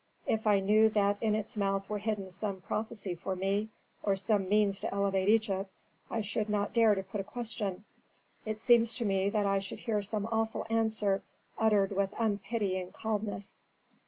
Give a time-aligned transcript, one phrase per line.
[0.25, 3.69] If I knew that in its mouth were hidden some prophecy for me,
[4.01, 5.69] or some means to elevate Egypt,
[6.09, 7.83] I should not dare to put a question.
[8.43, 11.21] It seems to me that I should hear some awful answer
[11.55, 13.59] uttered with unpitying calmness.